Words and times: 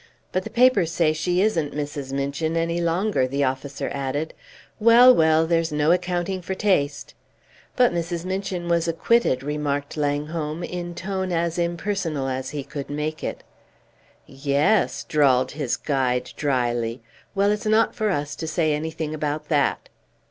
"But 0.31 0.43
the 0.43 0.49
papers 0.49 0.91
say 0.91 1.13
she 1.13 1.43
isn't 1.43 1.75
Mrs. 1.75 2.11
Minchin 2.11 2.57
any 2.57 2.81
longer," 2.81 3.27
the 3.27 3.43
officer 3.43 3.87
added. 3.93 4.33
"Well, 4.79 5.13
well! 5.13 5.45
There's 5.45 5.71
no 5.71 5.91
accounting 5.91 6.41
for 6.41 6.55
taste." 6.55 7.13
"But 7.75 7.93
Mrs. 7.93 8.25
Minchin 8.25 8.67
was 8.67 8.87
acquitted," 8.87 9.43
remarked 9.43 9.95
Langholm, 9.95 10.63
in 10.63 10.95
tone 10.95 11.31
as 11.31 11.59
impersonal 11.59 12.27
as 12.29 12.49
he 12.49 12.63
could 12.63 12.89
make 12.89 13.23
it. 13.23 13.43
"Ye 14.25 14.55
es," 14.55 15.03
drawled 15.03 15.51
his 15.51 15.77
guide, 15.77 16.31
dryly. 16.35 17.03
"Well, 17.35 17.51
it's 17.51 17.67
not 17.67 17.93
for 17.93 18.09
us 18.09 18.35
to 18.37 18.47
say 18.47 18.73
anything 18.73 19.13
about 19.13 19.49
that." 19.49 19.87